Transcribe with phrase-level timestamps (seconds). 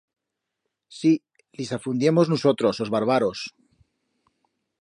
[0.99, 1.11] Sí,
[1.59, 3.39] lis afundiemos nusotros, os barbaros.